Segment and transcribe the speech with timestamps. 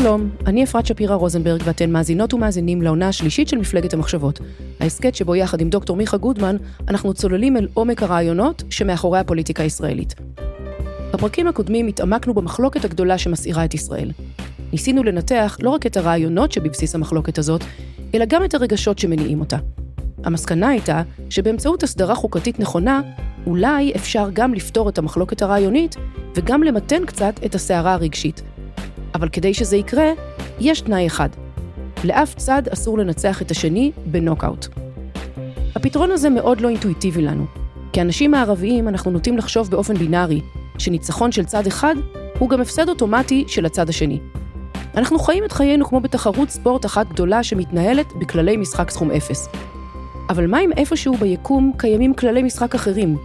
[0.00, 4.40] שלום, אני אפרת שפירא רוזנברג ואתן מאזינות ומאזינים לעונה השלישית של מפלגת המחשבות.
[4.80, 6.56] ההסכת שבו יחד עם דוקטור מיכה גודמן,
[6.88, 10.14] אנחנו צוללים אל עומק הרעיונות שמאחורי הפוליטיקה הישראלית.
[11.12, 14.10] בפרקים הקודמים התעמקנו במחלוקת הגדולה שמסעירה את ישראל.
[14.72, 17.64] ניסינו לנתח לא רק את הרעיונות שבבסיס המחלוקת הזאת,
[18.14, 19.56] אלא גם את הרגשות שמניעים אותה.
[20.24, 23.00] המסקנה הייתה שבאמצעות הסדרה חוקתית נכונה,
[23.46, 25.96] אולי אפשר גם לפתור את המחלוקת הרעיונית
[26.34, 28.42] וגם למתן קצת את הסערה הרגשית.
[29.14, 30.10] אבל כדי שזה יקרה,
[30.60, 31.28] יש תנאי אחד.
[32.04, 34.66] לאף צד אסור לנצח את השני בנוקאוט.
[35.76, 37.46] הפתרון הזה מאוד לא אינטואיטיבי לנו.
[37.92, 40.40] כאנשים מערביים אנחנו נוטים לחשוב באופן בינארי,
[40.78, 41.94] שניצחון של צד אחד
[42.38, 44.18] הוא גם הפסד אוטומטי של הצד השני.
[44.96, 49.48] אנחנו חיים את חיינו כמו בתחרות ספורט אחת גדולה שמתנהלת בכללי משחק סכום אפס.
[50.30, 53.16] אבל מה אם איפשהו ביקום קיימים כללי משחק אחרים?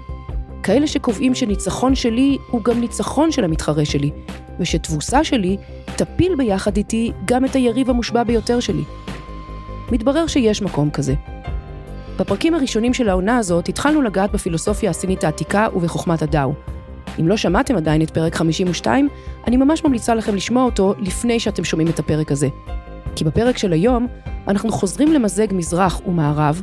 [0.64, 4.12] כאלה שקובעים שניצחון שלי הוא גם ניצחון של המתחרה שלי,
[4.60, 5.58] ושתבוסה שלי
[5.96, 8.84] תפיל ביחד איתי גם את היריב המושבע ביותר שלי.
[9.92, 11.14] מתברר שיש מקום כזה.
[12.20, 16.54] בפרקים הראשונים של העונה הזאת התחלנו לגעת בפילוסופיה הסינית העתיקה ובחוכמת הדאו.
[17.20, 19.10] אם לא שמעתם עדיין את פרק 52,
[19.48, 22.48] אני ממש ממליצה לכם לשמוע אותו לפני שאתם שומעים את הפרק הזה.
[23.16, 24.08] כי בפרק של היום,
[24.48, 26.62] אנחנו חוזרים למזג מזרח ומערב,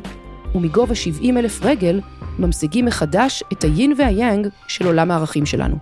[0.57, 2.01] ומגובה 70 אלף רגל,
[2.39, 5.75] ממשיגים מחדש את היין והיאנג של עולם הערכים שלנו.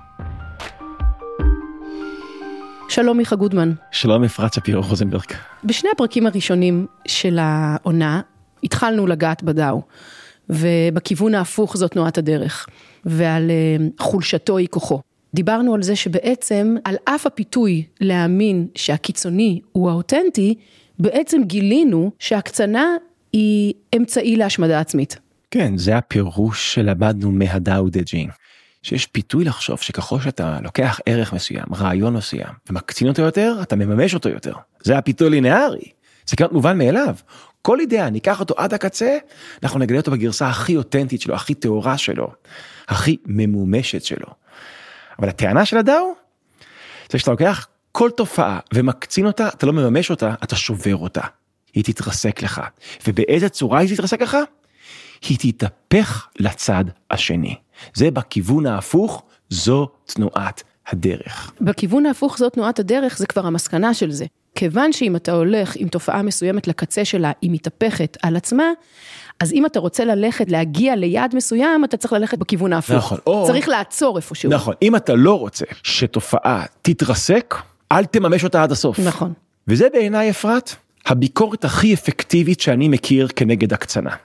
[2.90, 3.72] שלום מיכה גודמן.
[3.92, 5.26] שלום אפרת שפירו רוזנברג.
[5.64, 8.22] בשני הפרקים הראשונים של העונה,
[8.64, 9.82] התחלנו לגעת בדאו,
[10.50, 12.68] ובכיוון ההפוך זו תנועת הדרך,
[13.06, 15.02] ועל אה, חולשתו היא כוחו.
[15.34, 20.56] דיברנו על זה שבעצם, על אף הפיתוי להאמין שהקיצוני הוא האותנטי,
[21.00, 22.86] בעצם גילינו שהקצנה
[23.36, 25.20] היא אמצעי להשמדה עצמית.
[25.52, 28.30] כן, זה הפירוש שלמדנו מהדאו דה ג'ין.
[28.84, 34.14] שיש פיתוי לחשוב שככל שאתה לוקח ערך מסוים, רעיון מסוים, ומקצין אותו יותר, אתה מממש
[34.14, 34.54] אותו יותר.
[34.84, 35.92] זה הפיתוי לינארי.
[36.26, 37.16] זה כמעט מובן מאליו.
[37.62, 39.18] כל אידאה, ניקח אותו עד הקצה,
[39.64, 42.32] אנחנו נגלה אותו בגרסה הכי אותנטית שלו, הכי טהורה שלו,
[42.88, 44.28] הכי ממומשת שלו.
[45.20, 46.14] אבל הטענה של הדאו,
[47.12, 51.22] זה שאתה לוקח כל תופעה ומקצין אותה, אתה לא מממש אותה, אתה שובר אותה.
[51.76, 52.62] היא תתרסק לך.
[53.08, 54.38] ובאיזה צורה היא תתרסק לך?
[55.30, 57.56] היא תתהפך לצד השני.
[57.94, 61.52] זה בכיוון ההפוך, זו תנועת הדרך.
[61.62, 64.26] בכיוון ההפוך זו תנועת הדרך, זה כבר המסקנה של זה.
[64.56, 68.64] כיוון שאם אתה הולך עם תופעה מסוימת לקצה שלה, היא מתהפכת על עצמה,
[69.40, 72.96] אז אם אתה רוצה ללכת, להגיע ליעד מסוים, אתה צריך ללכת בכיוון ההפוך.
[72.96, 73.18] נכון.
[73.28, 73.44] או...
[73.48, 74.52] צריך לעצור איפשהו.
[74.52, 74.74] נכון.
[74.82, 77.56] אם אתה לא רוצה שתופעה תתרסק,
[77.92, 79.00] אל תממש אותה עד הסוף.
[79.00, 79.34] נכון.
[79.68, 84.16] וזה בעיניי, אפרת, הביקורת הכי אפקטיבית שאני מכיר כנגד הקצנה.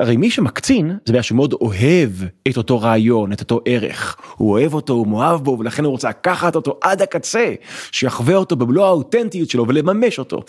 [0.00, 2.10] הרי מי שמקצין זה בגלל שהוא מאוד אוהב
[2.48, 4.16] את אותו רעיון, את אותו ערך.
[4.36, 7.54] הוא אוהב אותו, הוא מאוהב בו, ולכן הוא רוצה לקחת אותו עד הקצה,
[7.92, 10.42] שיחווה אותו במלוא האותנטיות שלו ולממש אותו.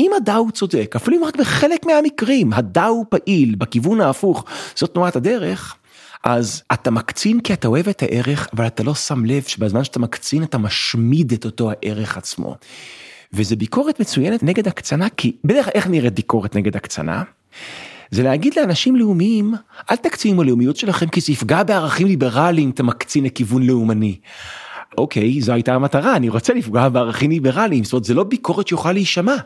[0.00, 5.76] אם הדאו צודק, אפילו אם רק בחלק מהמקרים הדאו פעיל בכיוון ההפוך, זאת תנועת הדרך,
[6.24, 9.98] אז אתה מקצין כי אתה אוהב את הערך, אבל אתה לא שם לב שבזמן שאתה
[9.98, 12.56] מקצין אתה משמיד את אותו הערך עצמו.
[13.34, 17.22] וזה ביקורת מצוינת נגד הקצנה, כי בדרך כלל איך נראית ביקורת נגד הקצנה?
[18.10, 19.54] זה להגיד לאנשים לאומיים,
[19.90, 24.18] אל תקצינו הלאומיות שלכם כי זה יפגע בערכים ליברליים, אתה מקצין לכיוון לאומני.
[24.98, 28.92] אוקיי, זו הייתה המטרה, אני רוצה לפגוע בערכים ליברליים, זאת אומרת, זה לא ביקורת שיכולה
[28.92, 29.36] להישמע.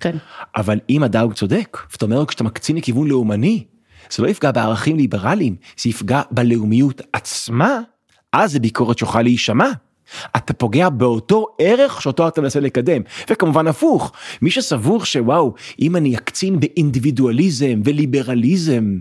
[0.00, 0.16] כן.
[0.56, 3.64] אבל אם הדאוג צודק, זאת אומרת, כשאתה מקצין לכיוון לאומני,
[4.10, 7.80] זה לא יפגע בערכים ליברליים, זה יפגע בלאומיות עצמה,
[8.32, 9.70] אז זה ביקורת שיכולה להישמע.
[10.36, 13.02] אתה פוגע באותו ערך שאותו אתה מנסה לקדם.
[13.30, 14.12] וכמובן הפוך,
[14.42, 18.98] מי שסבור שוואו, אם אני אקצין באינדיבידואליזם וליברליזם,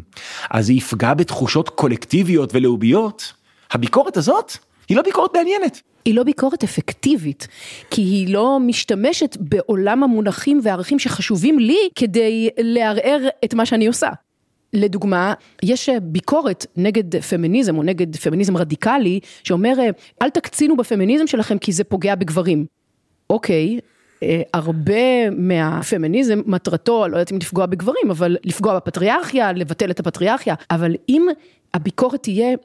[0.50, 3.34] אז זה יפגע בתחושות קולקטיביות ולאומיות,
[3.72, 4.52] הביקורת הזאת
[4.90, 5.82] היא לא ביקורת מעניינת.
[6.06, 7.48] היא לא ביקורת אפקטיבית,
[7.90, 14.10] כי היא לא משתמשת בעולם המונחים והערכים שחשובים לי כדי לערער את מה שאני עושה.
[14.74, 15.34] לדוגמה,
[15.64, 19.74] יש ביקורת נגד פמיניזם או נגד פמיניזם רדיקלי, שאומר,
[20.22, 22.66] אל תקצינו בפמיניזם שלכם כי זה פוגע בגברים.
[23.30, 23.80] אוקיי,
[24.54, 30.96] הרבה מהפמיניזם מטרתו, לא יודעת אם לפגוע בגברים, אבל לפגוע בפטריארכיה, לבטל את הפטריארכיה, אבל
[31.10, 31.28] אם
[31.74, 32.56] הביקורת תהיה,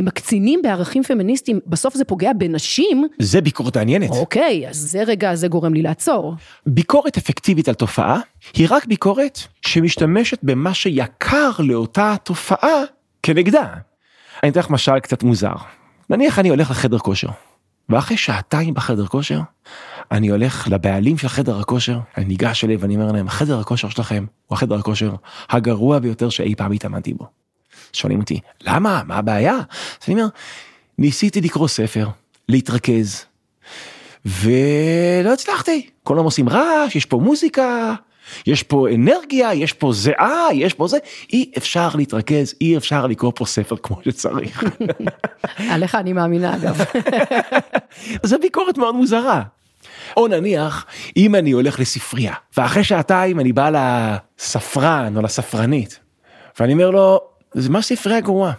[0.00, 4.10] אם מקצינים בערכים פמיניסטיים, בסוף זה פוגע בנשים, זה ביקורת מעניינת.
[4.10, 6.34] אוקיי, אז זה רגע, זה גורם לי לעצור.
[6.66, 8.20] ביקורת אפקטיבית על תופעה
[8.54, 12.82] היא רק ביקורת שמשתמשת במה שיקר לאותה תופעה
[13.22, 13.66] כנגדה.
[14.42, 15.54] אני אתן לך משל קצת מוזר.
[16.10, 17.28] נניח אני הולך לחדר כושר,
[17.88, 19.40] ואחרי שעתיים בחדר כושר,
[20.10, 24.24] אני הולך לבעלים של חדר הכושר, אני ניגש אליהם ואני אומר להם, חדר הכושר שלכם
[24.46, 25.14] הוא החדר הכושר
[25.50, 27.37] הגרוע ביותר שאי פעם התאמנתי בו.
[27.92, 29.02] שואלים אותי, למה?
[29.06, 29.56] מה הבעיה?
[29.56, 30.26] אז אני אומר,
[30.98, 32.08] ניסיתי לקרוא ספר,
[32.48, 33.24] להתרכז,
[34.24, 35.86] ולא הצלחתי.
[36.02, 37.94] כולם עושים רעש, יש פה מוזיקה,
[38.46, 40.98] יש פה אנרגיה, יש פה זיעה, יש פה זה,
[41.32, 44.64] אי אפשר להתרכז, אי אפשר לקרוא פה ספר כמו שצריך.
[45.72, 46.84] עליך אני מאמינה אגב.
[48.22, 49.42] זה ביקורת מאוד מוזרה.
[50.16, 50.86] או נניח,
[51.16, 55.98] אם אני הולך לספרייה, ואחרי שעתיים אני בא לספרן או לספרנית,
[56.60, 57.20] ואני אומר לו,
[57.54, 58.52] זה מה ספרייה גרועה.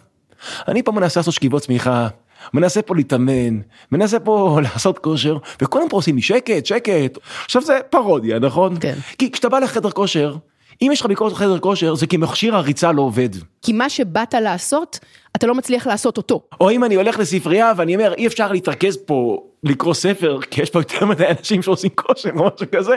[0.68, 2.08] אני פה מנסה לעשות שכיבות צמיחה,
[2.54, 3.60] מנסה פה להתאמן,
[3.92, 7.18] מנסה פה לעשות כושר, וכולם פה עושים לי שקט, שקט.
[7.46, 8.78] עכשיו זה פרודיה, נכון?
[8.80, 8.96] כן.
[9.18, 10.36] כי כשאתה בא לחדר כושר,
[10.82, 13.30] אם יש לך ביקורת בחדר כושר, זה כי מכשיר הריצה לא עובד.
[13.62, 15.00] כי מה שבאת לעשות,
[15.36, 16.42] אתה לא מצליח לעשות אותו.
[16.62, 20.70] או אם אני הולך לספרייה ואני אומר, אי אפשר להתרכז פה לקרוא ספר, כי יש
[20.70, 22.96] פה יותר מדי אנשים שעושים כושר או משהו כזה,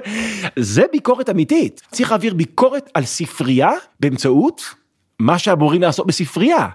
[0.56, 1.81] זה ביקורת אמיתית.
[1.91, 4.62] צריך להעביר ביקורת על ספרייה באמצעות
[5.23, 6.69] מה שאמורים לעשות בספרייה.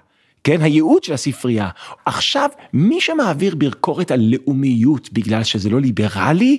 [0.44, 1.68] כן, הייעוד של הספרייה.
[2.06, 6.58] עכשיו, מי שמעביר ביקורת על לאומיות בגלל שזה לא ליברלי,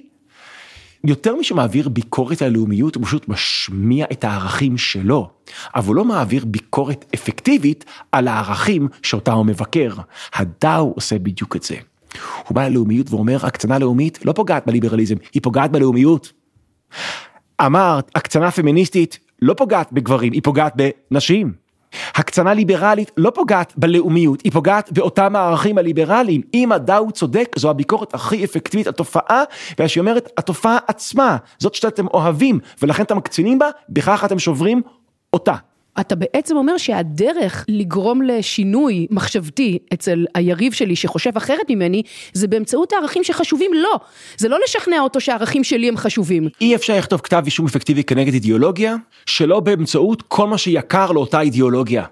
[1.03, 5.29] יותר משמעביר ביקורת על לאומיות, הוא פשוט משמיע את הערכים שלו,
[5.75, 9.93] אבל הוא לא מעביר ביקורת אפקטיבית על הערכים שאותה הוא מבקר.
[10.33, 11.75] הדאו עושה בדיוק את זה.
[12.47, 16.31] הוא בא ללאומיות ואומר, הקצנה לאומית לא פוגעת בליברליזם, היא פוגעת בלאומיות.
[17.65, 21.68] אמרת, הקצנה פמיניסטית לא פוגעת בגברים, היא פוגעת בנשים.
[22.15, 26.41] הקצנה ליברלית לא פוגעת בלאומיות, היא פוגעת באותם הערכים הליברליים.
[26.53, 29.43] אם הדאו צודק, זו הביקורת הכי אפקטיבית על תופעה,
[29.79, 34.81] והיא אומרת, התופעה עצמה, זאת שאתם אוהבים, ולכן אתם מקצינים בה, בכך אתם שוברים
[35.33, 35.55] אותה.
[35.99, 42.03] אתה בעצם אומר שהדרך לגרום לשינוי מחשבתי אצל היריב שלי שחושב אחרת ממני,
[42.33, 43.99] זה באמצעות הערכים שחשובים לו.
[44.37, 46.47] זה לא לשכנע אותו שהערכים שלי הם חשובים.
[46.61, 52.05] אי אפשר לכתוב כתב אישום אפקטיבי כנגד אידיאולוגיה, שלא באמצעות כל מה שיקר לאותה אידיאולוגיה.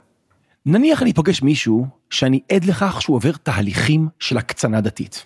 [0.65, 5.25] נניח אני פוגש מישהו שאני עד לכך שהוא עובר תהליכים של הקצנה דתית.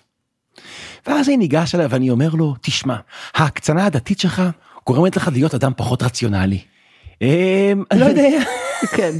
[1.06, 2.96] ואז אני ניגש אליו ואני אומר לו, תשמע,
[3.34, 4.42] ההקצנה הדתית שלך
[4.86, 6.58] גורמת לך להיות אדם פחות רציונלי.
[7.22, 8.28] אמ, אני לא יודע,
[8.96, 9.12] כן.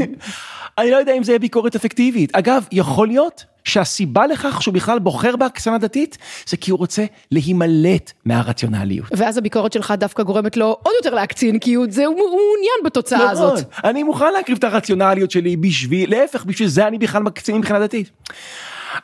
[0.78, 2.36] אני לא יודע אם זה ביקורת אפקטיבית.
[2.36, 8.12] אגב, יכול להיות שהסיבה לכך שהוא בכלל בוחר בהקצנה דתית, זה כי הוא רוצה להימלט
[8.24, 9.06] מהרציונליות.
[9.16, 13.32] ואז הביקורת שלך דווקא גורמת לו עוד יותר להקצין, כי הוא, זה, הוא מעוניין בתוצאה
[13.32, 13.64] נכון, הזאת.
[13.84, 18.10] אני מוכן להקריב את הרציונליות שלי בשביל, להפך, בשביל זה אני בכלל מקצין מבחינה דתית.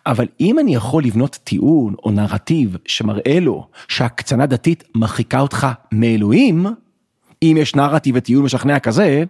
[0.06, 6.66] אבל אם אני יכול לבנות טיעון או נרטיב שמראה לו שהקצנה דתית מרחיקה אותך מאלוהים,
[7.42, 9.24] אם יש נרטיב וטיעון משכנע כזה,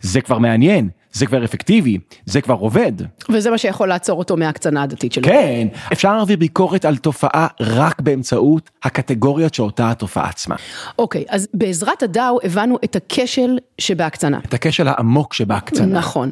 [0.00, 2.92] זה כבר מעניין, זה כבר אפקטיבי, זה כבר עובד.
[3.28, 5.24] וזה מה שיכול לעצור אותו מההקצנה הדתית שלו.
[5.24, 10.56] כן, אפשר להעביר ביקורת על תופעה רק באמצעות הקטגוריות שאותה התופעה עצמה.
[10.98, 14.40] אוקיי, אז בעזרת הדאו הבנו את הכשל שבהקצנה.
[14.48, 15.98] את הכשל העמוק שבהקצנה.
[15.98, 16.30] נכון,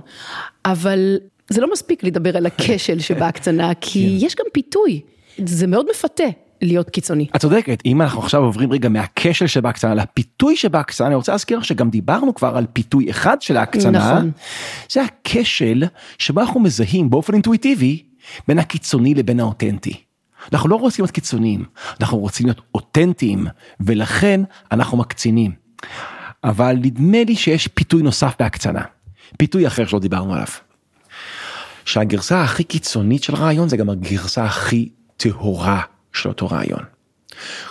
[0.64, 1.18] אבל
[1.48, 5.00] זה לא מספיק לדבר על הכשל שבהקצנה, כי יש גם פיתוי,
[5.44, 6.24] זה מאוד מפתה.
[6.62, 7.26] להיות קיצוני.
[7.36, 11.90] את צודקת, אם אנחנו עכשיו עוברים רגע מהכשל שבהקצנה לפיתוי שבהקצנה, אני רוצה להזכיר שגם
[11.90, 14.30] דיברנו כבר על פיתוי אחד של ההקצנה, נכון.
[14.90, 15.84] זה הכשל
[16.18, 18.02] שבו אנחנו מזהים באופן אינטואיטיבי
[18.48, 19.94] בין הקיצוני לבין האותנטי.
[20.52, 21.64] אנחנו לא רוצים להיות קיצוניים,
[22.00, 23.46] אנחנו רוצים להיות אותנטיים,
[23.80, 24.40] ולכן
[24.72, 25.52] אנחנו מקצינים.
[26.44, 28.82] אבל נדמה לי שיש פיתוי נוסף בהקצנה,
[29.38, 30.46] פיתוי אחר שלא דיברנו עליו.
[31.84, 35.80] שהגרסה הכי קיצונית של רעיון זה גם הגרסה הכי טהורה
[36.12, 36.84] של אותו רעיון.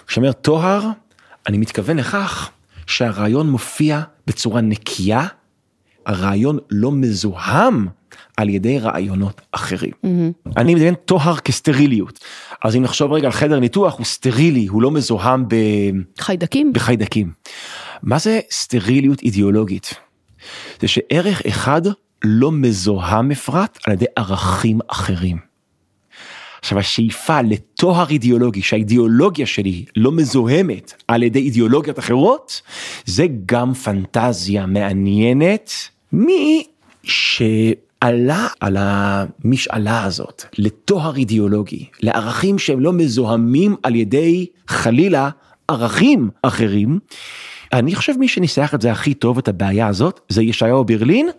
[0.07, 0.87] כשאומר טוהר,
[1.47, 2.49] אני מתכוון לכך
[2.87, 5.27] שהרעיון מופיע בצורה נקייה,
[6.05, 7.87] הרעיון לא מזוהם
[8.37, 9.91] על ידי רעיונות אחרים.
[9.91, 10.51] Mm-hmm.
[10.57, 12.19] אני מדמיין טוהר כסטריליות.
[12.63, 15.55] אז אם נחשוב רגע על חדר ניתוח, הוא סטרילי, הוא לא מזוהם ב...
[16.19, 16.73] חיידקים?
[16.73, 17.31] בחיידקים.
[18.03, 19.93] מה זה סטריליות אידיאולוגית?
[20.81, 21.81] זה שערך אחד
[22.23, 25.48] לא מזוהם אפרת על ידי ערכים אחרים.
[26.69, 32.61] עכשיו השאיפה לטוהר אידיאולוגי שהאידיאולוגיה שלי לא מזוהמת על ידי אידיאולוגיות אחרות
[33.05, 35.71] זה גם פנטזיה מעניינת
[36.13, 36.63] מי
[37.03, 45.29] שעלה על המשאלה הזאת לטוהר אידיאולוגי לערכים שהם לא מזוהמים על ידי חלילה
[45.67, 46.99] ערכים אחרים.
[47.73, 51.29] אני חושב מי שניסח את זה הכי טוב את הבעיה הזאת זה ישעיהו ברלין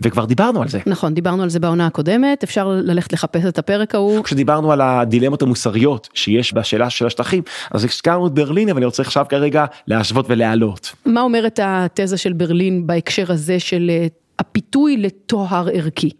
[0.00, 0.80] וכבר דיברנו על זה.
[0.86, 4.24] נכון, דיברנו על זה בעונה הקודמת, אפשר ללכת לחפש את הפרק ההוא.
[4.24, 9.02] כשדיברנו על הדילמות המוסריות שיש בשאלה של השטחים, אז הזכרנו את ברלין, אבל אני רוצה
[9.02, 10.92] עכשיו כרגע להשוות ולהעלות.
[11.06, 14.06] מה אומרת התזה של ברלין בהקשר הזה של אה,
[14.38, 16.10] הפיתוי לטוהר ערכי?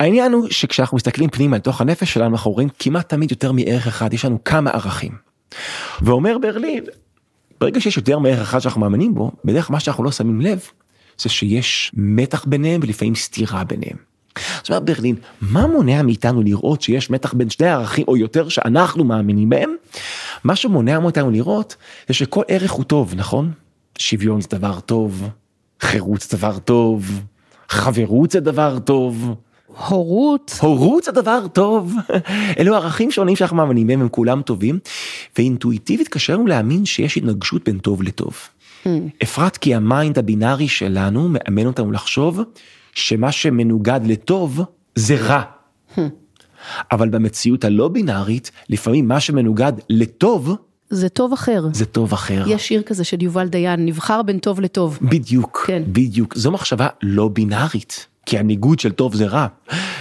[0.00, 4.14] העניין הוא שכשאנחנו מסתכלים פנימה לתוך הנפש שלנו, אנחנו רואים כמעט תמיד יותר מערך אחד,
[4.14, 5.12] יש לנו כמה ערכים.
[6.02, 6.84] ואומר ברלין,
[7.60, 10.60] ברגע שיש יותר מערך אחד שאנחנו מאמינים בו, בדרך כלל מה שאנחנו לא שמים לב,
[11.18, 13.96] זה שיש מתח ביניהם ולפעמים סתירה ביניהם.
[14.56, 19.04] זאת אומרת ברלין, מה מונע מאיתנו לראות שיש מתח בין שני ערכים או יותר שאנחנו
[19.04, 19.70] מאמינים בהם?
[20.44, 21.76] מה שמונע מאיתנו לראות
[22.08, 23.52] זה שכל ערך הוא טוב, נכון?
[23.98, 25.28] שוויון זה דבר טוב,
[25.80, 27.20] חירות זה דבר טוב,
[27.68, 29.34] חברות זה דבר טוב.
[29.88, 30.58] הורות.
[30.60, 31.94] הורות זה דבר טוב.
[32.58, 34.78] אלו ערכים שונים שאנחנו מאמינים בהם, הם כולם טובים,
[35.38, 38.36] ואינטואיטיבית קשה לנו להאמין שיש התנגשות בין טוב לטוב.
[39.22, 42.40] אפרת כי ה mind הבינארי שלנו מאמן אותנו לחשוב
[42.92, 44.60] שמה שמנוגד לטוב
[44.94, 45.42] זה רע.
[46.92, 50.56] אבל במציאות הלא בינארית לפעמים מה שמנוגד לטוב
[50.90, 51.64] זה טוב אחר.
[51.72, 52.44] זה טוב אחר.
[52.46, 54.98] יש שיר כזה של יובל דיין, נבחר בין טוב לטוב.
[55.02, 55.82] בדיוק, כן.
[55.86, 56.36] בדיוק.
[56.36, 58.06] זו מחשבה לא בינארית.
[58.26, 59.46] כי הניגוד של טוב זה רע.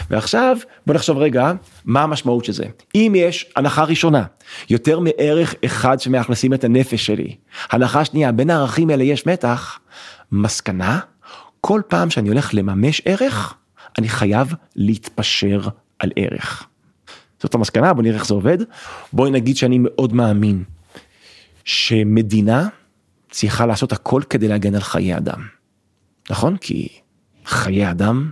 [0.10, 1.52] ועכשיו בוא נחשוב רגע
[1.86, 2.66] מה המשמעות של זה.
[2.96, 4.24] אם יש הנחה ראשונה,
[4.70, 7.36] יותר מערך אחד שמאכלסים את הנפש שלי,
[7.72, 9.80] הנחה שנייה, בין הערכים האלה יש מתח,
[10.32, 11.00] מסקנה,
[11.62, 13.54] כל פעם שאני הולך לממש ערך,
[13.98, 15.62] אני חייב להתפשר
[16.00, 16.68] על ערך.
[17.42, 18.58] זאת המסקנה, בוא נראה איך זה עובד.
[19.14, 20.64] בואי נגיד שאני מאוד מאמין
[21.64, 22.68] שמדינה
[23.30, 25.48] צריכה לעשות הכל כדי להגן על חיי אדם.
[26.30, 26.58] נכון?
[26.58, 26.88] כי
[27.46, 28.30] חיי אדם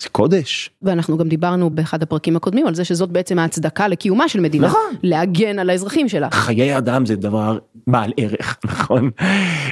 [0.00, 0.70] זה קודש.
[0.82, 4.66] ואנחנו גם דיברנו באחד הפרקים הקודמים על זה שזאת בעצם ההצדקה לקיומה של מדינה.
[4.66, 4.94] נכון.
[5.02, 6.30] להגן על האזרחים שלה.
[6.30, 9.10] חיי אדם זה דבר בעל ערך, נכון?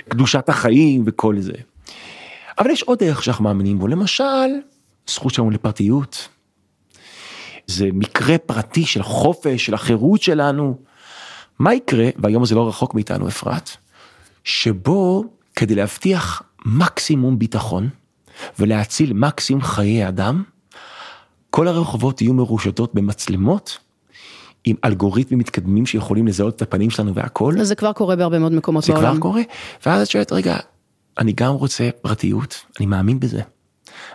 [0.09, 1.52] קדושת החיים וכל זה.
[2.59, 4.49] אבל יש עוד ערך שאנחנו מאמינים בו, למשל,
[5.07, 6.28] זכות שלנו לפרטיות.
[7.66, 10.78] זה מקרה פרטי של חופש, של החירות שלנו.
[11.59, 13.71] מה יקרה, והיום זה לא רחוק מאיתנו אפרת,
[14.45, 15.25] שבו
[15.57, 17.88] כדי להבטיח מקסימום ביטחון
[18.59, 20.42] ולהציל מקסימום חיי אדם,
[21.50, 23.78] כל הרחובות יהיו מרושתות במצלמות
[24.64, 27.54] עם אלגוריתמים מתקדמים שיכולים לזהות את הפנים שלנו והכל.
[27.61, 29.11] אז זה כבר קורה בהרבה מאוד מקומות זה בעולם.
[29.11, 29.42] כבר קורה,
[29.87, 30.57] ואז את שואלת, רגע,
[31.18, 33.42] אני גם רוצה פרטיות, אני מאמין בזה.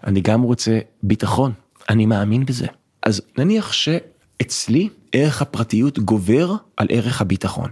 [0.07, 1.51] אני גם רוצה ביטחון,
[1.89, 2.67] אני מאמין בזה.
[3.03, 7.69] אז נניח שאצלי ערך הפרטיות גובר על ערך הביטחון.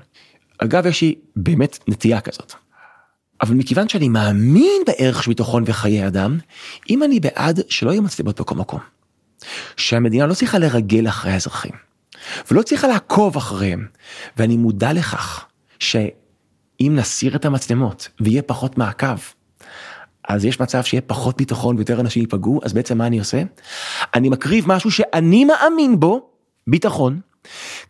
[0.58, 2.54] אגב, יש לי באמת נטייה כזאת.
[3.42, 6.38] אבל מכיוון שאני מאמין בערך של ביטחון וחיי אדם,
[6.90, 8.80] אם אני בעד שלא יהיו מצלמות בכל מקום,
[9.78, 11.72] שהמדינה לא צריכה לרגל אחרי האזרחים,
[12.52, 13.88] ולא צריכה לעקוב אחריהם,
[14.38, 15.46] ואני מודע לכך
[15.80, 19.18] שאם נסיר את המצלמות ויהיה פחות מעקב,
[20.28, 23.42] אז יש מצב שיהיה פחות ביטחון ויותר אנשים ייפגעו, אז בעצם מה אני עושה?
[24.14, 26.30] אני מקריב משהו שאני מאמין בו,
[26.68, 27.20] ביטחון,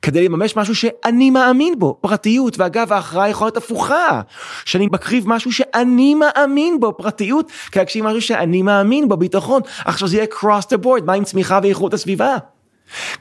[0.01, 4.21] כדי לממש משהו שאני מאמין בו, פרטיות, ואגב ההכרעה יכולה להיות הפוכה,
[4.65, 10.07] שאני מקריב משהו שאני מאמין בו, פרטיות, כדי להגשים משהו שאני מאמין בו, ביטחון, עכשיו
[10.07, 12.37] זה יהיה cross the board, מה עם צמיחה ואיכות הסביבה?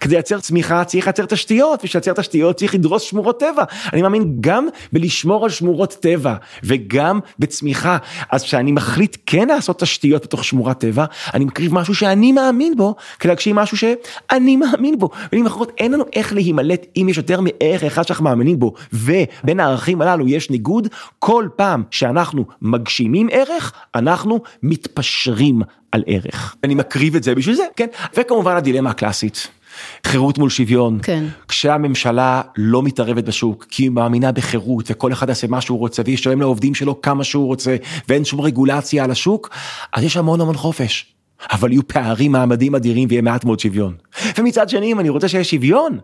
[0.01, 3.65] כדי לייצר צמיחה צריך לייצר תשתיות, בשביל לייצר תשתיות צריך לדרוס שמורות טבע.
[3.93, 6.35] אני מאמין גם בלשמור על שמורות טבע
[6.65, 7.97] וגם בצמיחה.
[8.31, 12.95] אז כשאני מחליט כן לעשות תשתיות בתוך שמורת טבע, אני מקריב משהו שאני מאמין בו,
[13.19, 15.11] כדי להגשים משהו שאני מאמין בו.
[15.33, 19.61] במילים אחרות, אין לנו איך להימלט אם יש יותר מערך אחד שאנחנו מאמינים בו, ובין
[19.61, 25.63] הערכים הללו יש ניגוד, כל פעם שאנחנו מגשימים ערך, אנחנו מתפשרים
[25.93, 26.57] על ערך.
[26.65, 27.87] אני מקריב את זה בשביל זה, כן?
[28.17, 29.60] וכמובן הדילמה הקלאסית.
[30.07, 31.25] חירות מול שוויון, כן.
[31.49, 36.41] כשהממשלה לא מתערבת בשוק כי היא מאמינה בחירות וכל אחד יעשה מה שהוא רוצה וישלם
[36.41, 37.77] לעובדים שלו כמה שהוא רוצה
[38.09, 39.51] ואין שום רגולציה על השוק,
[39.93, 41.15] אז יש המון המון חופש.
[41.53, 43.95] אבל יהיו פערים מעמדים אדירים ויהיה מעט מאוד שוויון.
[44.39, 45.99] ומצד שני אם אני רוצה שיהיה שוויון,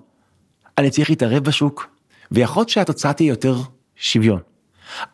[0.78, 1.88] אני צריך להתערב בשוק,
[2.33, 3.56] ויכול להיות שהתוצאה תהיה יותר
[3.97, 4.40] שוויון,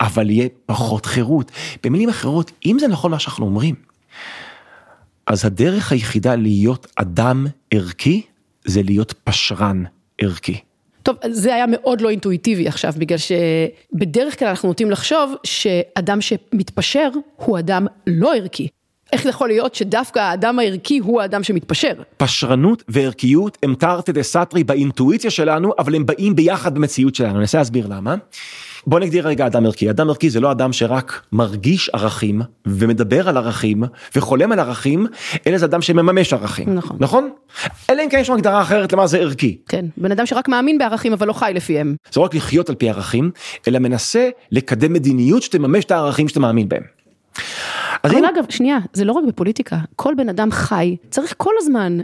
[0.01, 1.51] אבל יהיה פחות חירות.
[1.83, 3.75] במילים אחרות, אם זה נכון מה שאנחנו אומרים,
[5.27, 8.23] אז הדרך היחידה להיות אדם ערכי
[8.65, 9.85] זה להיות פשרן
[10.19, 10.61] ערכי.
[11.03, 17.11] טוב, זה היה מאוד לא אינטואיטיבי עכשיו, בגלל שבדרך כלל אנחנו נוטים לחשוב שאדם שמתפשר
[17.37, 18.69] הוא אדם לא ערכי.
[19.13, 21.93] איך יכול להיות שדווקא האדם הערכי הוא האדם שמתפשר?
[22.17, 27.41] פשרנות וערכיות הם תרתי דה סתרי באינטואיציה שלנו, אבל הם באים ביחד במציאות שלנו, אני
[27.41, 28.15] אנסה להסביר למה.
[28.87, 33.37] בוא נגדיר רגע אדם ערכי, אדם ערכי זה לא אדם שרק מרגיש ערכים ומדבר על
[33.37, 33.83] ערכים
[34.17, 35.07] וחולם על ערכים,
[35.47, 36.75] אלא זה אדם שמממש ערכים.
[36.75, 36.97] נכון.
[37.01, 37.31] נכון?
[37.91, 39.59] אלא אם כן יש לנו הגדרה אחרת למה זה ערכי.
[39.69, 41.95] כן, בן אדם שרק מאמין בערכים אבל לא חי לפיהם.
[42.13, 43.31] זה לא רק לחיות על פי ערכים,
[43.69, 46.83] אלא מנסה לקדם מדיניות שתממש את הערכים שאתה מאמין בהם.
[48.03, 51.53] אז אבל אם- אגב, שנייה, זה לא רק בפוליטיקה, כל בן אדם חי, צריך כל
[51.59, 51.99] הזמן.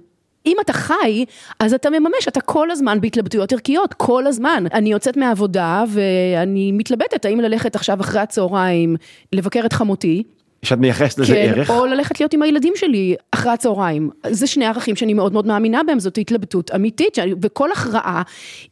[0.49, 1.25] אם אתה חי,
[1.61, 4.65] אז אתה מממש, אתה כל הזמן בהתלבטויות ערכיות, כל הזמן.
[4.73, 8.97] אני יוצאת מהעבודה ואני מתלבטת האם ללכת עכשיו אחרי הצהריים
[9.33, 10.23] לבקר את חמותי,
[10.63, 11.71] שאת מייחסת לזה כן, ערך.
[11.71, 14.11] או ללכת להיות עם הילדים שלי אחרי הצהריים.
[14.31, 18.23] זה שני ערכים שאני מאוד מאוד מאמינה בהם, זאת התלבטות אמיתית, שאני, וכל הכרעה,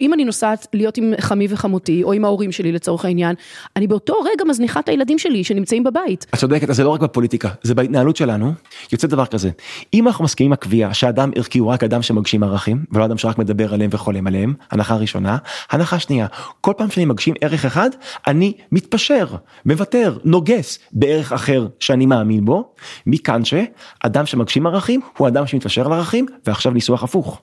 [0.01, 3.35] אם אני נוסעת להיות עם חמי וחמותי, או עם ההורים שלי לצורך העניין,
[3.77, 6.27] אני באותו רגע מזניחה את הילדים שלי שנמצאים בבית.
[6.35, 8.53] את צודקת, אז זה לא רק בפוליטיקה, זה בהתנהלות שלנו,
[8.93, 9.51] יוצא דבר כזה.
[9.95, 13.39] אם אנחנו מסכימים עם הקביעה שאדם ערכי הוא רק אדם שמגשים ערכים, ולא אדם שרק
[13.39, 15.37] מדבר עליהם וחולם עליהם, הנחה ראשונה.
[15.71, 16.27] הנחה שנייה,
[16.61, 17.91] כל פעם שאני מגשים ערך אחד,
[18.27, 19.27] אני מתפשר,
[19.67, 22.73] מוותר, נוגס בערך אחר שאני מאמין בו,
[23.07, 27.43] מכאן שאדם שמגשים ערכים הוא אדם שמתפשר על ערכים, ועכשיו ניסוח הפוך.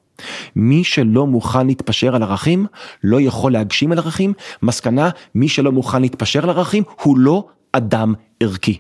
[0.56, 2.66] מי שלא מוכן להתפשר על ערכים,
[3.04, 8.13] לא יכול להגשים על ערכים, מסקנה, מי שלא מוכן להתפשר על ערכים, הוא לא אדם
[8.40, 8.78] ערכי.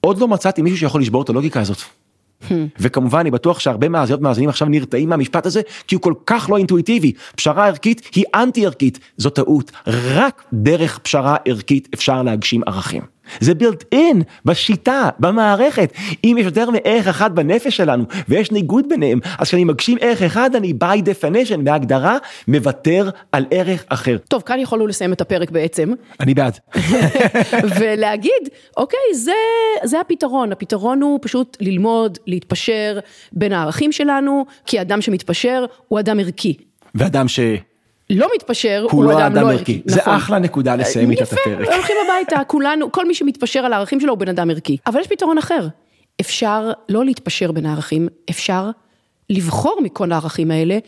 [0.00, 1.78] עוד לא מצאתי מישהו שיכול לשבור את הלוגיקה הזאת.
[2.80, 6.56] וכמובן אני בטוח שהרבה מאזינות מאזינים עכשיו נרתעים מהמשפט הזה כי הוא כל כך לא
[6.56, 13.15] אינטואיטיבי פשרה ערכית היא אנטי ערכית זו טעות רק דרך פשרה ערכית אפשר להגשים ערכים.
[13.40, 15.92] זה built in בשיטה במערכת
[16.24, 20.54] אם יש יותר מערך אחד בנפש שלנו ויש ניגוד ביניהם אז כשאני מגשים ערך אחד
[20.54, 22.18] אני by definition בהגדרה
[22.48, 24.16] מוותר על ערך אחר.
[24.28, 26.58] טוב, כאן יכולנו לסיים את הפרק בעצם, אני בעד.
[27.80, 29.32] ולהגיד, אוקיי, זה,
[29.84, 32.98] זה הפתרון, הפתרון הוא פשוט ללמוד, להתפשר
[33.32, 36.56] בין הערכים שלנו, כי אדם שמתפשר הוא אדם ערכי.
[36.94, 37.40] ואדם ש...
[38.10, 39.52] לא מתפשר הוא הוא, לא אדם לא ערכי.
[39.52, 39.82] ערכי.
[39.84, 40.14] זה נכון.
[40.14, 41.60] אחלה נקודה לסיים איתה את הפרק.
[41.60, 44.76] יפה, הולכים הביתה, כולנו, כל מי שמתפשר על הערכים שלו הוא בן אדם ערכי.
[44.86, 45.68] אבל יש פתרון אחר.
[46.20, 48.70] אפשר לא להתפשר בין הערכים, אפשר
[49.30, 50.78] לבחור מכל הערכים האלה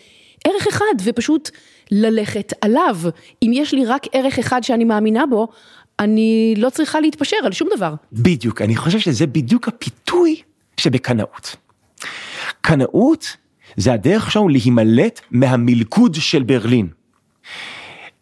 [0.45, 1.51] ערך אחד ופשוט
[1.91, 2.97] ללכת עליו.
[3.43, 5.49] אם יש לי רק ערך אחד שאני מאמינה בו,
[6.01, 7.95] אני לא צריכה להתפשר על שום דבר.
[8.13, 10.43] בדיוק, אני חושב שזה בדיוק הפיתוי
[10.77, 11.57] שבקנאות.
[12.61, 13.37] קנאות
[13.77, 16.98] זה הדרך שלנו להימלט מהמלכוד של ברלין.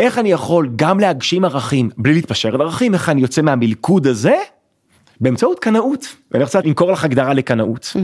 [0.01, 4.37] איך אני יכול גם להגשים ערכים בלי להתפשר על ערכים, איך אני יוצא מהמלכוד הזה?
[5.21, 6.07] באמצעות קנאות.
[6.31, 7.97] ואני רוצה למכור לך הגדרה לקנאות.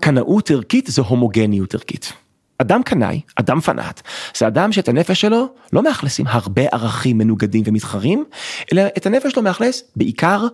[0.00, 2.12] קנאות ערכית זה הומוגניות ערכית.
[2.58, 4.00] אדם קנאי, אדם פנאט,
[4.36, 8.24] זה אדם שאת הנפש שלו לא מאכלסים הרבה ערכים מנוגדים ומתחרים,
[8.72, 10.46] אלא את הנפש שלו מאכלס בעיקר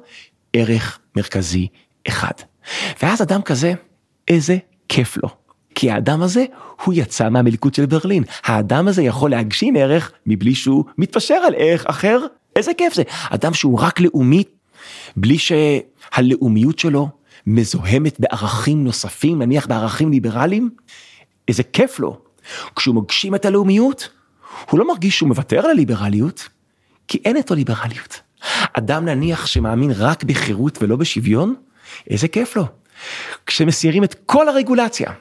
[0.53, 1.69] ערך מרכזי
[2.09, 2.33] אחד.
[3.03, 3.73] ואז אדם כזה,
[4.29, 4.57] איזה
[4.89, 5.29] כיף לו.
[5.81, 6.45] כי האדם הזה,
[6.85, 8.25] הוא יצא מהמלכוד של ברלין.
[8.45, 12.21] האדם הזה יכול להגשים ערך מבלי שהוא מתפשר על ערך אחר.
[12.57, 13.03] איזה כיף זה.
[13.31, 14.45] אדם שהוא רק לאומי,
[15.17, 17.09] בלי שהלאומיות שלו
[17.47, 20.71] מזוהמת בערכים נוספים, נניח בערכים ליברליים,
[21.49, 22.21] איזה כיף לו.
[22.77, 24.09] כשהוא מגשים את הלאומיות,
[24.71, 26.49] הוא לא מרגיש שהוא מוותר על הליברליות,
[27.09, 28.21] כי אין את הליברליות.
[28.73, 31.55] אדם נניח שמאמין רק בחירות ולא בשוויון,
[32.11, 32.65] איזה כיף לו.
[33.47, 35.13] כשמסירים את כל הרגולציה,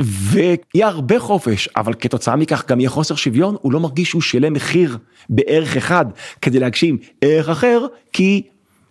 [0.00, 4.52] ויהיה הרבה חופש, אבל כתוצאה מכך גם יהיה חוסר שוויון, הוא לא מרגיש שהוא שילם
[4.52, 6.06] מחיר בערך אחד
[6.42, 8.42] כדי להגשים ערך אחר, כי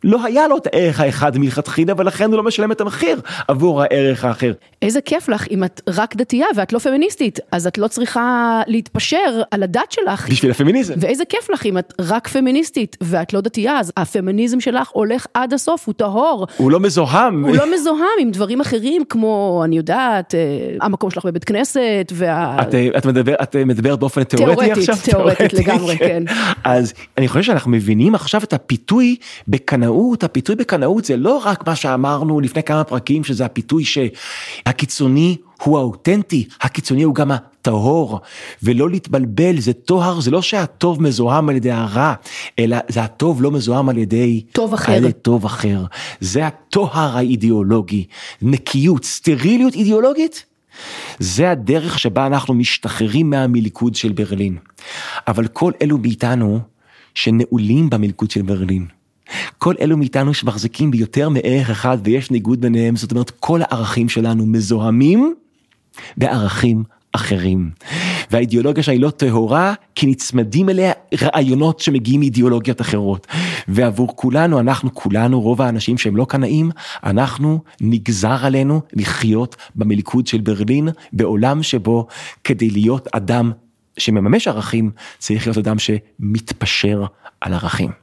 [0.03, 4.25] לא היה לו את הערך האחד מלכתחילה, ולכן הוא לא משלם את המחיר עבור הערך
[4.25, 4.51] האחר.
[4.81, 9.41] איזה כיף לך אם את רק דתייה ואת לא פמיניסטית, אז את לא צריכה להתפשר
[9.51, 10.29] על הדת שלך.
[10.29, 10.93] בשביל הפמיניזם.
[10.97, 15.53] ואיזה כיף לך אם את רק פמיניסטית ואת לא דתייה, אז הפמיניזם שלך הולך עד
[15.53, 16.47] הסוף, הוא טהור.
[16.57, 17.45] הוא לא מזוהם.
[17.45, 20.39] הוא לא מזוהם עם דברים אחרים כמו, אני יודעת, אה,
[20.81, 22.57] המקום שלך בבית כנסת, וה...
[22.61, 24.95] את, אה, את, מדבר, את אה, מדברת באופן תיאורטי תיאורטית, עכשיו?
[25.03, 26.23] תיאורטית לגמרי, כן.
[26.63, 29.15] אז אני חושב שאנחנו מבינים עכשיו את הפיתוי
[29.47, 29.92] בקנאות,
[30.23, 36.47] הפיתוי בקנאות זה לא רק מה שאמרנו לפני כמה פרקים, שזה הפיתוי שהקיצוני הוא האותנטי,
[36.62, 38.19] הקיצוני הוא גם הטהור,
[38.63, 42.13] ולא להתבלבל, זה טוהר, זה לא שהטוב מזוהם על ידי הרע,
[42.60, 44.41] אלא זה הטוב לא מזוהם על ידי...
[44.51, 44.91] טוב אחר.
[44.91, 45.86] על ידי טוב אחר.
[46.19, 48.06] זה הטוהר האידיאולוגי,
[48.41, 50.45] נקיות, סטריליות אידיאולוגית.
[51.19, 54.58] זה הדרך שבה אנחנו משתחררים מהמלכוד של ברלין.
[55.27, 56.60] אבל כל אלו מאיתנו
[57.15, 58.86] שנעולים במלכוד של ברלין.
[59.58, 64.46] כל אלו מאיתנו שמחזיקים ביותר מערך אחד ויש ניגוד ביניהם, זאת אומרת כל הערכים שלנו
[64.46, 65.34] מזוהמים
[66.17, 67.72] בערכים אחרים.
[68.32, 70.91] והאידיאולוגיה שלה היא לא טהורה, כי נצמדים אליה
[71.22, 73.28] רעיונות שמגיעים מאידיאולוגיות אחרות.
[73.67, 76.72] ועבור כולנו, אנחנו כולנו, רוב האנשים שהם לא קנאים,
[77.04, 82.08] אנחנו, נגזר עלינו לחיות במלכוד של ברלין, בעולם שבו
[82.43, 83.52] כדי להיות אדם
[83.98, 87.06] שמממש ערכים, צריך להיות אדם שמתפשר
[87.41, 88.02] על ערכים.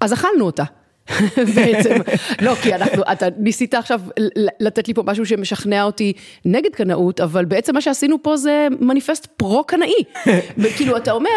[0.00, 0.64] אז אכלנו אותה.
[1.56, 1.94] בעצם,
[2.40, 4.00] לא, כי אנחנו, אתה ניסית עכשיו
[4.60, 6.12] לתת לי פה משהו שמשכנע אותי
[6.44, 10.04] נגד קנאות, אבל בעצם מה שעשינו פה זה מניפסט פרו-קנאי.
[10.76, 11.30] כאילו, אתה אומר,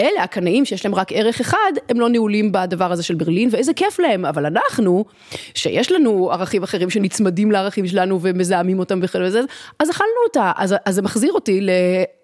[0.00, 3.72] אלה הקנאים שיש להם רק ערך אחד, הם לא נעולים בדבר הזה של ברלין, ואיזה
[3.72, 5.04] כיף להם, אבל אנחנו,
[5.54, 9.40] שיש לנו ערכים אחרים שנצמדים לערכים שלנו ומזהמים אותם וכאלה וזה,
[9.78, 11.70] אז אכלנו אותה, אז, אז זה מחזיר אותי ל...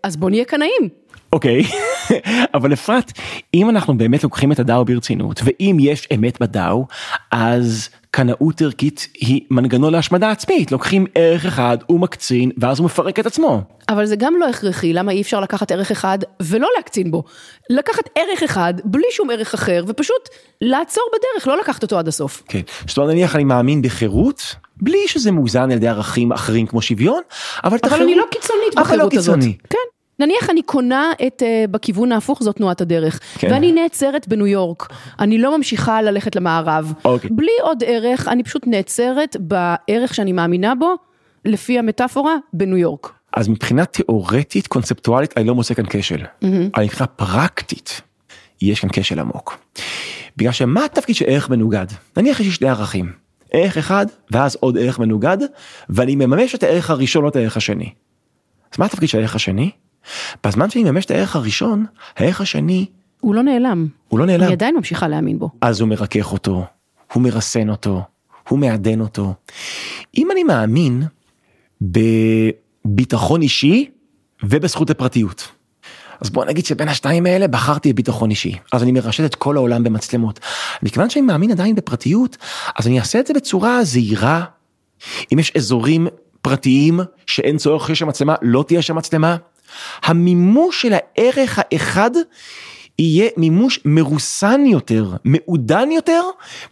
[0.02, 0.88] אז בוא נהיה קנאים.
[1.32, 1.62] אוקיי,
[2.54, 3.12] אבל אפרת,
[3.54, 6.86] אם אנחנו באמת לוקחים את הדאו ברצינות, ואם יש אמת בדאו,
[7.30, 13.18] אז קנאות ערכית היא מנגנון להשמדה עצמית, לוקחים ערך אחד, הוא מקצין, ואז הוא מפרק
[13.18, 13.62] את עצמו.
[13.88, 17.22] אבל זה גם לא הכרחי, למה אי אפשר לקחת ערך אחד ולא להקצין בו?
[17.70, 20.28] לקחת ערך אחד בלי שום ערך אחר, ופשוט
[20.60, 22.42] לעצור בדרך, לא לקחת אותו עד הסוף.
[22.48, 26.82] כן, זאת אומרת נניח אני מאמין בחירות, בלי שזה מאוזן על ידי ערכים אחרים כמו
[26.82, 27.22] שוויון,
[27.64, 29.34] אבל אבל אני לא קיצונית אבל לא בחירות הזאת.
[29.34, 29.56] קיצוני.
[29.70, 29.93] כן.
[30.18, 33.48] נניח אני קונה את, uh, בכיוון ההפוך זאת תנועת הדרך, כן.
[33.50, 37.30] ואני נעצרת בניו יורק, אני לא ממשיכה ללכת למערב, אוקיי.
[37.32, 40.94] בלי עוד ערך, אני פשוט נעצרת בערך שאני מאמינה בו,
[41.44, 43.12] לפי המטאפורה, בניו יורק.
[43.36, 46.24] אז מבחינה תיאורטית, קונספטואלית, אני לא מוצא כאן כשל.
[46.74, 48.00] אבל מבחינה פרקטית,
[48.62, 49.58] יש כאן כשל עמוק.
[50.36, 51.86] בגלל שמה התפקיד של ערך מנוגד?
[52.16, 53.12] נניח יש לי שני ערכים.
[53.52, 55.38] ערך אחד, ואז עוד ערך מנוגד,
[55.88, 57.92] ואני מממש את הערך הראשון, לא את הערך השני.
[58.72, 59.70] אז מה התפקיד של הערך השני?
[60.44, 61.86] בזמן שאני מממש את הערך הראשון,
[62.16, 62.86] הערך השני,
[63.20, 63.86] הוא לא נעלם.
[64.08, 64.44] הוא לא נעלם.
[64.44, 65.50] אני עדיין ממשיכה להאמין בו.
[65.60, 66.64] אז הוא מרכך אותו,
[67.12, 68.02] הוא מרסן אותו,
[68.48, 69.34] הוא מעדן אותו.
[70.16, 71.02] אם אני מאמין
[71.80, 73.90] בביטחון אישי
[74.42, 75.48] ובזכות לפרטיות.
[76.20, 79.84] אז בוא נגיד שבין השתיים האלה בחרתי בביטחון אישי, אז אני מרשת את כל העולם
[79.84, 80.40] במצלמות.
[80.82, 82.36] מכיוון שאני מאמין עדיין בפרטיות,
[82.78, 84.44] אז אני אעשה את זה בצורה זהירה.
[85.32, 86.06] אם יש אזורים
[86.42, 89.36] פרטיים שאין צורך שיש שם מצלמה, לא תהיה שם מצלמה.
[90.04, 92.10] המימוש של הערך האחד
[92.98, 96.22] יהיה מימוש מרוסן יותר, מעודן יותר,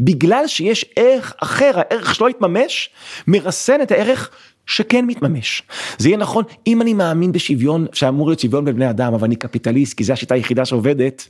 [0.01, 2.91] בגלל שיש ערך אחר, הערך שלא יתממש,
[3.27, 4.31] מרסן את הערך
[4.67, 5.63] שכן מתממש.
[5.99, 9.37] זה יהיה נכון אם אני מאמין בשוויון, שאמור להיות שוויון בין בני אדם, אבל אני
[9.37, 11.29] קפיטליסט, כי זו השיטה היחידה שעובדת,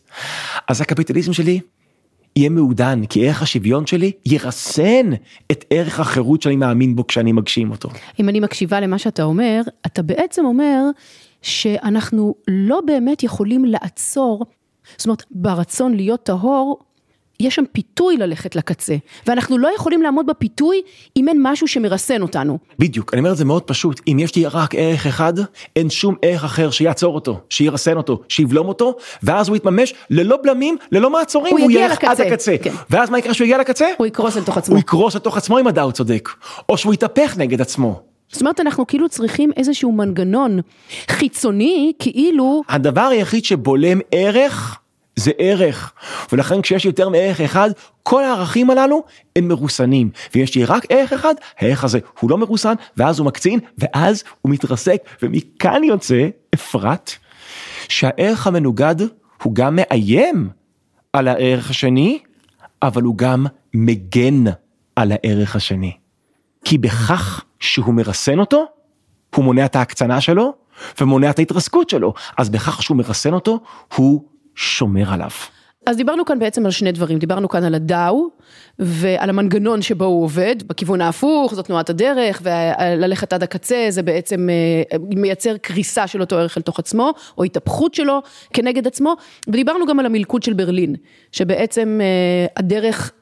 [0.68, 1.60] אז הקפיטליזם שלי
[2.36, 5.10] יהיה מעודן, כי ערך השוויון שלי ירסן
[5.52, 7.88] את ערך החירות שאני מאמין בו כשאני מגשים אותו.
[8.20, 10.82] אם אני מקשיבה למה שאתה אומר, אתה בעצם אומר
[11.42, 14.46] שאנחנו לא באמת יכולים לעצור,
[14.96, 16.78] זאת אומרת, ברצון להיות טהור,
[17.40, 20.82] יש שם פיתוי ללכת לקצה, ואנחנו לא יכולים לעמוד בפיתוי
[21.16, 22.58] אם אין משהו שמרסן אותנו.
[22.78, 25.32] בדיוק, אני אומר את זה מאוד פשוט, אם יש לי רק ערך אחד,
[25.76, 30.76] אין שום ערך אחר שיעצור אותו, שירסן אותו, שיבלום אותו, ואז הוא יתממש ללא בלמים,
[30.92, 32.56] ללא מעצורים, הוא יגיע ילך עד לקצה, הקצה.
[32.62, 32.72] כן.
[32.90, 33.86] ואז מה יקרה כשהוא יגיע לקצה?
[33.98, 34.74] הוא יקרוס לתוך עצמו.
[34.74, 36.28] הוא יקרוס לתוך עצמו אם הדאו צודק,
[36.68, 38.11] או שהוא יתהפך נגד עצמו.
[38.32, 40.60] זאת אומרת, אנחנו כאילו צריכים איזשהו מנגנון
[41.10, 44.78] חיצוני, כאילו, הדבר היחיד שבולם ערך
[45.16, 45.92] זה ערך,
[46.32, 47.70] ולכן כשיש יותר מערך אחד,
[48.02, 49.04] כל הערכים הללו
[49.36, 53.58] הם מרוסנים, ויש לי רק ערך אחד, הערך הזה הוא לא מרוסן, ואז הוא מקצין,
[53.78, 57.12] ואז הוא מתרסק, ומכאן יוצא, אפרת,
[57.88, 58.96] שהערך המנוגד
[59.42, 60.48] הוא גם מאיים
[61.12, 62.18] על הערך השני,
[62.82, 64.44] אבל הוא גם מגן
[64.96, 65.92] על הערך השני.
[66.64, 68.64] כי בכך שהוא מרסן אותו,
[69.34, 70.54] הוא מונע את ההקצנה שלו,
[71.00, 73.60] ומונע את ההתרסקות שלו, אז בכך שהוא מרסן אותו,
[73.94, 74.22] הוא
[74.54, 75.30] שומר עליו.
[75.86, 78.28] אז דיברנו כאן בעצם על שני דברים, דיברנו כאן על הדאו
[78.78, 84.48] ועל המנגנון שבו הוא עובד, בכיוון ההפוך, זאת תנועת הדרך, וללכת עד הקצה זה בעצם
[84.50, 89.14] אה, מייצר קריסה של אותו ערך אל תוך עצמו, או התהפכות שלו כנגד עצמו,
[89.48, 90.94] ודיברנו גם על המלכוד של ברלין,
[91.32, 93.12] שבעצם אה, הדרך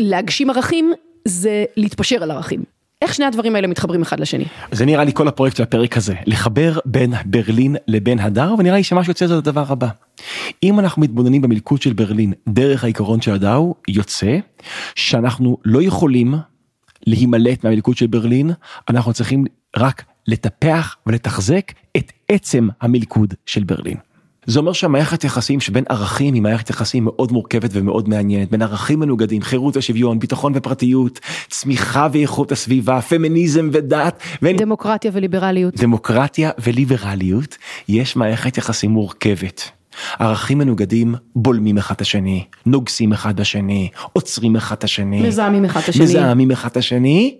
[0.00, 0.92] להגשים ערכים
[1.24, 2.73] זה להתפשר על ערכים.
[3.04, 4.44] איך שני הדברים האלה מתחברים אחד לשני?
[4.72, 8.82] זה נראה לי כל הפרויקט של הפרק הזה, לחבר בין ברלין לבין הדר, ונראה לי
[8.84, 9.88] שמה שיוצא זה הדבר הבא.
[10.62, 14.38] אם אנחנו מתבוננים במלכוד של ברלין דרך העיקרון של הדאו, יוצא
[14.94, 16.34] שאנחנו לא יכולים
[17.06, 18.50] להימלט מהמלכוד של ברלין,
[18.88, 19.44] אנחנו צריכים
[19.76, 23.96] רק לטפח ולתחזק את עצם המלכוד של ברלין.
[24.46, 29.00] זה אומר שהמערכת יחסים שבין ערכים היא מערכת יחסים מאוד מורכבת ומאוד מעניינת, בין ערכים
[29.00, 35.76] מנוגדים, חירות ושוויון, ביטחון ופרטיות, צמיחה ואיכות הסביבה, פמיניזם ודת, בין דמוקרטיה וליברליות.
[35.76, 39.70] דמוקרטיה וליברליות, יש מערכת יחסים מורכבת.
[40.18, 45.80] ערכים מנוגדים בולמים אחד את השני, נוגסים אחד בשני, עוצרים אחד את השני, מזהמים אחד
[45.80, 46.04] את השני.
[46.04, 47.36] מזהמים אחד את השני,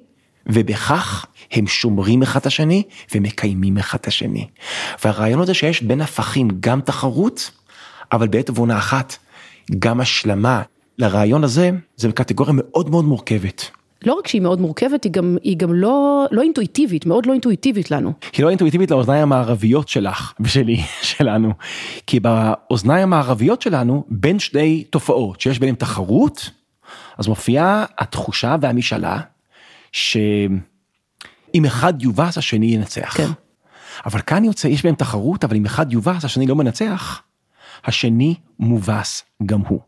[0.46, 2.82] ובכך הם שומרים אחד את השני
[3.14, 4.46] ומקיימים אחד את השני.
[5.04, 7.50] והרעיון הזה שיש בין הפכים גם תחרות,
[8.12, 9.16] אבל בעת ובעונה אחת
[9.78, 10.62] גם השלמה.
[10.98, 13.70] לרעיון הזה זה קטגוריה מאוד מאוד מורכבת.
[14.06, 17.90] לא רק שהיא מאוד מורכבת, היא גם, היא גם לא, לא אינטואיטיבית, מאוד לא אינטואיטיבית
[17.90, 18.12] לנו.
[18.36, 21.52] היא לא אינטואיטיבית לאוזניים המערביות שלך ושלי, שלנו.
[22.06, 26.50] כי באוזניים המערביות שלנו, בין שני תופעות שיש ביניהם תחרות,
[27.18, 29.20] אז מופיעה התחושה והמשאלה
[31.54, 33.14] שאם אחד יובס השני ינצח.
[33.16, 33.28] כן.
[34.06, 37.22] אבל כאן יוצא, יש בהם תחרות, אבל אם אחד יובס השני לא מנצח,
[37.84, 39.80] השני מובס גם הוא.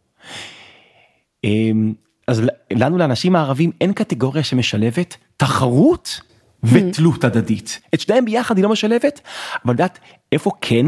[1.44, 1.94] אמ,
[2.28, 6.20] אז לנו לאנשים הערבים אין קטגוריה שמשלבת תחרות
[6.62, 7.80] ותלות הדדית.
[7.94, 9.20] את שניהם ביחד היא לא משלבת,
[9.64, 9.98] אבל יודעת
[10.32, 10.86] איפה כן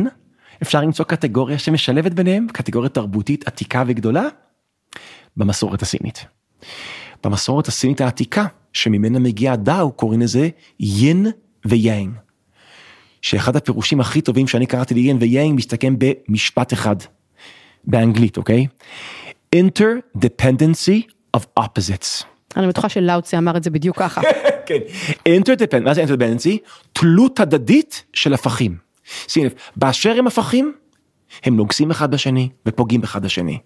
[0.63, 4.25] אפשר למצוא קטגוריה שמשלבת ביניהם, קטגוריה תרבותית עתיקה וגדולה?
[5.37, 6.25] במסורת הסינית.
[7.25, 10.49] במסורת הסינית העתיקה, שממנה מגיע הדאו, קוראים לזה
[10.81, 11.27] יין
[11.67, 12.13] ויאנג.
[13.23, 16.97] שאחד הפירושים הכי טובים שאני קראתי ליין ויאנג מסתכם במשפט אחד,
[17.85, 18.67] באנגלית, אוקיי?
[19.57, 22.25] Interdependency of opposites.
[22.57, 24.21] אני בטוחה שלאוצה אמר את זה בדיוק ככה.
[24.67, 24.79] כן,
[25.27, 26.59] interdepend, מה זה interdependency?
[26.93, 28.77] תלות הדדית של הפכים.
[29.29, 30.73] שים לב, באשר הם הפכים,
[31.45, 33.59] הם נוגסים אחד בשני ופוגעים אחד בשני.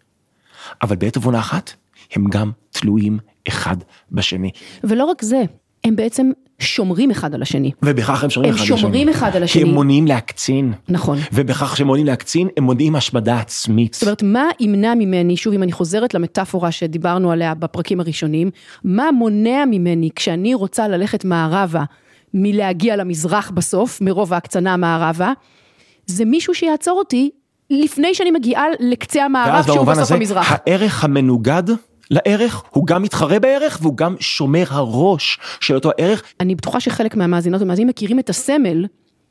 [0.82, 1.72] אבל בעת ובעונה אחת,
[2.12, 3.76] הם גם תלויים אחד
[4.12, 4.50] בשני.
[4.84, 5.42] ולא רק זה,
[5.84, 7.70] הם בעצם שומרים אחד על השני.
[7.82, 8.80] ובכך הם שומרים הם אחד על השני.
[8.80, 9.62] שומרים אחד על השני.
[9.62, 10.72] כי הם מונעים להקצין.
[10.88, 11.18] נכון.
[11.32, 13.94] ובכך שהם מונעים להקצין, הם מונעים השמדה עצמית.
[13.94, 18.50] זאת אומרת, מה ימנע ממני, שוב, אם אני חוזרת למטאפורה שדיברנו עליה בפרקים הראשונים,
[18.84, 21.84] מה מונע ממני כשאני רוצה ללכת מערבה
[22.34, 25.32] מלהגיע למזרח בסוף, מרוב ההקצנה מערבה,
[26.06, 27.30] זה מישהו שיעצור אותי
[27.70, 30.52] לפני שאני מגיעה לקצה המערב שהוא בסוף הזה, המזרח.
[30.52, 31.62] הערך המנוגד
[32.12, 36.22] לערך, הוא גם מתחרה בערך והוא גם שומר הראש של אותו ערך.
[36.40, 38.86] אני בטוחה שחלק מהמאזינות ומאזינים מכירים את הסמל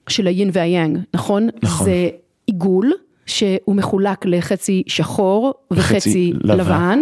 [0.10, 1.50] של היין והיאנג, נכון?
[1.64, 1.86] נכון.
[1.86, 2.10] זה
[2.48, 2.92] עיגול
[3.26, 6.60] שהוא מחולק לחצי שחור וחצי וחצי לבן.
[6.60, 7.00] לבן.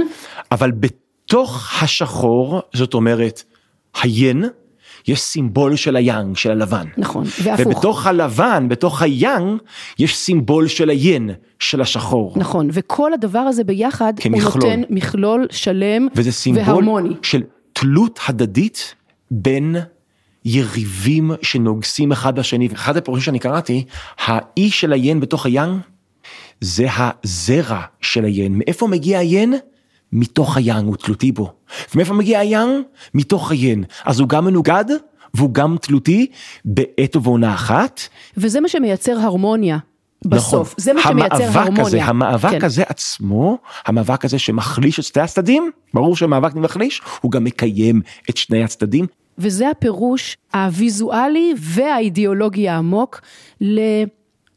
[0.51, 3.43] אבל בתוך השחור, זאת אומרת,
[4.01, 4.43] היין,
[5.09, 6.85] יש סימבול של היאנג, של הלבן.
[6.97, 7.67] נכון, והפוך.
[7.67, 9.59] ובתוך הלבן, בתוך היאנג,
[9.99, 12.33] יש סימבול של היין, של השחור.
[12.35, 14.51] נכון, וכל הדבר הזה ביחד, כמכלול.
[14.53, 17.13] הוא נותן מכלול שלם וזה סימבול והרמוני.
[17.21, 17.41] של
[17.73, 18.95] תלות הדדית
[19.31, 19.75] בין
[20.45, 22.67] יריבים שנוגסים אחד בשני.
[22.71, 23.85] ואחד הפירושים שאני קראתי,
[24.19, 25.79] האי של היין בתוך היאנג,
[26.61, 28.57] זה הזרע של היין.
[28.57, 29.53] מאיפה מגיע היין?
[30.13, 31.53] מתוך היאנג, הוא תלותי בו.
[31.93, 32.83] ומאיפה מגיע היאנג?
[33.13, 33.83] מתוך היין.
[34.05, 34.85] אז הוא גם מנוגד
[35.33, 36.27] והוא גם תלותי
[36.65, 38.01] בעת ובעונה אחת.
[38.37, 39.77] וזה מה שמייצר הרמוניה
[40.25, 40.67] בסוף.
[40.67, 40.83] נכון.
[40.83, 41.85] זה מה שמייצר המאבק הרמוניה.
[41.85, 42.65] הזה, המאבק כן.
[42.65, 48.37] הזה עצמו, המאבק הזה שמחליש את שתי הצדדים, ברור שמאבק מחליש, הוא גם מקיים את
[48.37, 49.05] שני הצדדים.
[49.37, 53.21] וזה הפירוש הוויזואלי והאידיאולוגי העמוק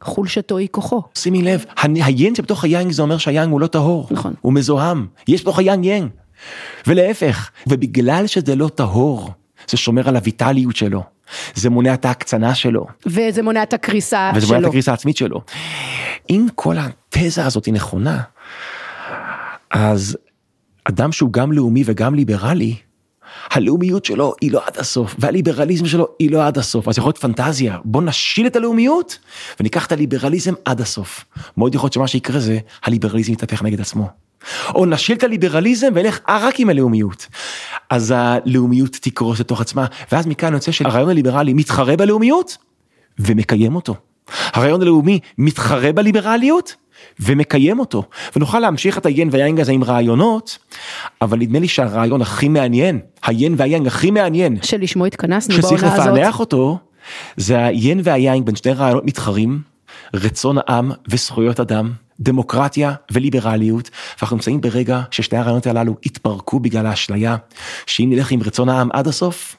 [0.03, 1.03] לחולשתו היא כוחו.
[1.15, 4.35] שימי לב, היין שבתוך היין זה אומר שהיין הוא לא טהור, נכון.
[4.41, 6.09] הוא מזוהם, יש בתוך היין יין,
[6.87, 9.31] ולהפך, ובגלל שזה לא טהור,
[9.71, 11.03] זה שומר על הויטליות שלו,
[11.55, 14.69] זה מונע את ההקצנה שלו, וזה מונע את הקריסה וזה מונע את שלו.
[14.69, 15.41] הקריסה העצמית שלו.
[16.31, 18.21] אם כל התזה הזאת היא נכונה,
[19.71, 20.19] אז
[20.85, 22.77] אדם שהוא גם לאומי וגם ליברלי,
[23.51, 27.19] הלאומיות שלו היא לא עד הסוף, והליברליזם שלו היא לא עד הסוף, אז יכול להיות
[27.19, 29.19] פנטזיה, בוא נשיל את הלאומיות
[29.61, 31.25] וניקח את הליברליזם עד הסוף.
[31.57, 34.09] מאוד יכול להיות שמה שיקרה זה, הליברליזם יתהפך נגד עצמו.
[34.75, 37.27] או נשיל את הליברליזם ונלך רק עם הלאומיות.
[37.91, 42.57] אז הלאומיות תקרוס לתוך עצמה, ואז מכאן יוצא שהרעיון הליברלי מתחרה בלאומיות
[43.19, 43.95] ומקיים אותו.
[44.53, 46.75] הרעיון הלאומי מתחרה בליברליות
[47.21, 48.03] ומקיים אותו.
[48.37, 50.59] ונוכל להמשיך את היין והיין הזה עם רעיונות,
[51.23, 56.07] אבל נדמה לי שהרעיון הכי מעניין, היין והיין הכי מעניין, שלשמו התכנסנו שצריך בעונה הזאת.
[56.07, 56.79] לפענח אותו,
[57.37, 59.61] זה היין והיין בין שני רעיונות מתחרים,
[60.15, 67.37] רצון העם וזכויות אדם, דמוקרטיה וליברליות, ואנחנו נמצאים ברגע ששני הרעיונות הללו התפרקו בגלל האשליה,
[67.87, 69.57] שאם נלך עם רצון העם עד הסוף,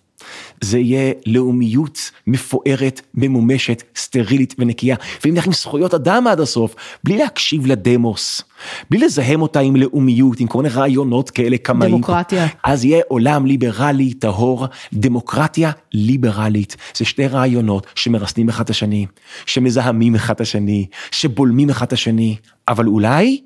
[0.62, 4.96] זה יהיה לאומיות מפוארת, ממומשת, סטרילית ונקייה.
[5.26, 8.42] ואם נלך עם זכויות אדם עד הסוף, בלי להקשיב לדמוס,
[8.90, 11.92] בלי לזהם אותה עם לאומיות, עם כל מיני רעיונות כאלה קמאים.
[11.92, 12.48] דמוקרטיה.
[12.64, 16.78] אז יהיה עולם ליברלי, טהור, דמוקרטיה ליברלית.
[16.96, 19.06] זה שני רעיונות שמרסנים אחד את השני,
[19.46, 22.36] שמזהמים אחד את השני, שבולמים אחד את השני,
[22.68, 23.42] אבל אולי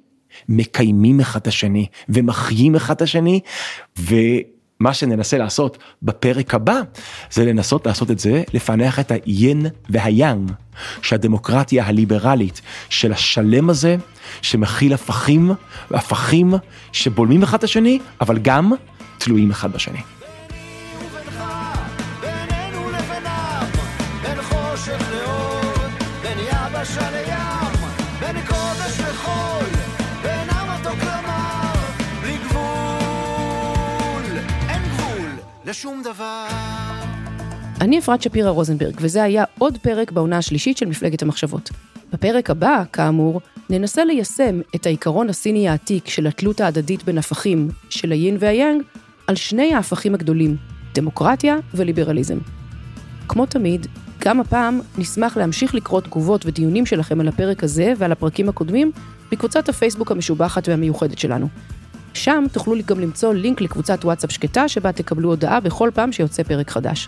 [0.49, 3.39] מקיימים אחד את השני, ומחיים אחד את השני,
[4.81, 6.79] ומה שננסה לעשות בפרק הבא,
[7.31, 10.51] זה לנסות לעשות את זה, לפענח את היין והיאנג,
[11.01, 13.95] שהדמוקרטיה הליברלית של השלם הזה,
[14.41, 15.51] שמכיל הפכים,
[15.91, 16.53] והפכים
[16.91, 18.71] שבולמים אחד את השני, אבל גם
[19.17, 20.16] תלויים אחד בשני.
[35.67, 36.47] לשום דבר.
[37.81, 41.69] אני אפרת שפירא רוזנברג, וזה היה עוד פרק בעונה השלישית של מפלגת המחשבות.
[42.13, 48.11] בפרק הבא, כאמור, ננסה ליישם את העיקרון הסיני העתיק של התלות ההדדית בין הפכים של
[48.11, 48.81] היין והיאנג
[49.27, 50.55] על שני ההפכים הגדולים,
[50.93, 52.37] דמוקרטיה וליברליזם.
[53.27, 53.87] כמו תמיד,
[54.19, 58.91] גם הפעם נשמח להמשיך לקרוא תגובות ודיונים שלכם על הפרק הזה ועל הפרקים הקודמים
[59.31, 61.47] בקבוצת הפייסבוק המשובחת והמיוחדת שלנו.
[62.17, 66.69] שם תוכלו גם למצוא לינק לקבוצת וואטסאפ שקטה שבה תקבלו הודעה בכל פעם שיוצא פרק
[66.69, 67.07] חדש.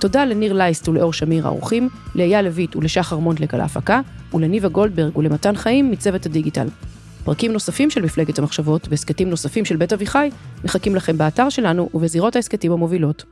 [0.00, 4.00] תודה לניר לייסט ולאור שמיר האורחים, לאייל לויט ולשחר מונטלק על ההפקה,
[4.34, 6.66] ולניבה גולדברג ולמתן חיים מצוות הדיגיטל.
[7.24, 10.30] פרקים נוספים של מפלגת המחשבות והסכתים נוספים של בית אביחי
[10.64, 13.24] מחכים לכם באתר שלנו ובזירות ההסכתים המובילות.